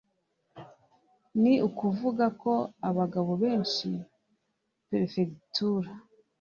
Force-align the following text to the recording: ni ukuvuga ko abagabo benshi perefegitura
ni 1.41 1.53
ukuvuga 1.67 2.25
ko 2.41 2.53
abagabo 2.89 3.31
benshi 3.43 3.89
perefegitura 4.87 5.89